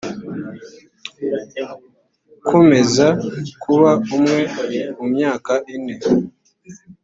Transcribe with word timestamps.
ukomeza 2.37 3.07
kuba 3.63 3.89
umwe 4.15 4.39
mu 4.95 5.05
myaka 5.13 5.53
ine 5.75 5.95